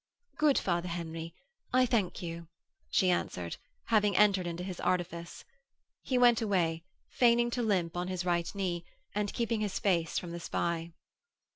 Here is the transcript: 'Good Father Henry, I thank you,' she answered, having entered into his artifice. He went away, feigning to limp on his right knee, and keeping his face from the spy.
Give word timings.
'Good 0.39 0.57
Father 0.57 0.87
Henry, 0.87 1.35
I 1.71 1.85
thank 1.85 2.23
you,' 2.23 2.47
she 2.89 3.11
answered, 3.11 3.57
having 3.85 4.17
entered 4.17 4.47
into 4.47 4.63
his 4.63 4.79
artifice. 4.79 5.45
He 6.01 6.17
went 6.17 6.41
away, 6.41 6.85
feigning 7.11 7.51
to 7.51 7.61
limp 7.61 7.95
on 7.95 8.07
his 8.07 8.25
right 8.25 8.49
knee, 8.55 8.83
and 9.13 9.31
keeping 9.31 9.61
his 9.61 9.77
face 9.77 10.17
from 10.17 10.31
the 10.31 10.39
spy. 10.39 10.91